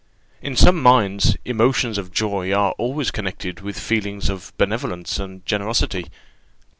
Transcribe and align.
In 0.41 0.55
some 0.55 0.81
minds, 0.81 1.37
emotions 1.45 1.99
of 1.99 2.11
joy 2.11 2.51
are 2.51 2.71
always 2.79 3.11
connected 3.11 3.59
with 3.61 3.77
feelings 3.77 4.29
of 4.31 4.51
benevolence 4.57 5.19
and 5.19 5.45
generosity. 5.45 6.07